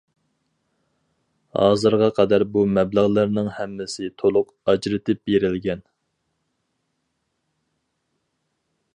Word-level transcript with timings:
ھازىرغا 1.57 2.07
قەدەر 2.19 2.45
بۇ 2.55 2.63
مەبلەغلەرنىڭ 2.77 3.51
ھەممىسى 3.57 4.09
تولۇق 4.21 4.49
ئاجرىتىپ 4.73 5.21
بېرىلگەن. 5.31 5.85